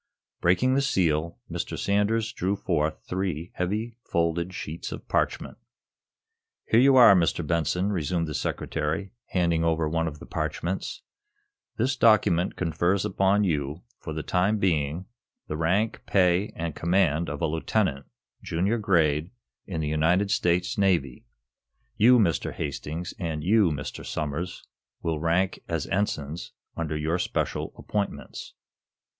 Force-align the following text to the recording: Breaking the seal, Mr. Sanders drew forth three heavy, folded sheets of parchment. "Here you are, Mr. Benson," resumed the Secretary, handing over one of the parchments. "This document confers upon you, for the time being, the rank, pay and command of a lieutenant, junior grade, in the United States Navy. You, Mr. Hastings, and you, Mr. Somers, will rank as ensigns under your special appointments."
Breaking 0.41 0.73
the 0.73 0.81
seal, 0.81 1.37
Mr. 1.47 1.77
Sanders 1.77 2.33
drew 2.33 2.55
forth 2.55 3.03
three 3.07 3.51
heavy, 3.53 3.97
folded 4.03 4.51
sheets 4.51 4.91
of 4.91 5.07
parchment. 5.07 5.59
"Here 6.65 6.79
you 6.79 6.95
are, 6.95 7.13
Mr. 7.13 7.45
Benson," 7.45 7.91
resumed 7.91 8.25
the 8.27 8.33
Secretary, 8.33 9.11
handing 9.27 9.63
over 9.63 9.87
one 9.87 10.07
of 10.07 10.17
the 10.17 10.25
parchments. 10.25 11.03
"This 11.77 11.95
document 11.95 12.55
confers 12.55 13.05
upon 13.05 13.43
you, 13.43 13.83
for 13.99 14.11
the 14.11 14.23
time 14.23 14.57
being, 14.57 15.05
the 15.47 15.55
rank, 15.55 16.01
pay 16.07 16.51
and 16.55 16.73
command 16.75 17.29
of 17.29 17.39
a 17.39 17.45
lieutenant, 17.45 18.07
junior 18.41 18.79
grade, 18.79 19.29
in 19.67 19.81
the 19.81 19.87
United 19.87 20.31
States 20.31 20.79
Navy. 20.79 21.25
You, 21.95 22.17
Mr. 22.17 22.51
Hastings, 22.53 23.13
and 23.19 23.43
you, 23.43 23.69
Mr. 23.69 24.03
Somers, 24.03 24.63
will 25.03 25.19
rank 25.19 25.59
as 25.67 25.85
ensigns 25.85 26.53
under 26.75 26.97
your 26.97 27.19
special 27.19 27.71
appointments." 27.77 28.55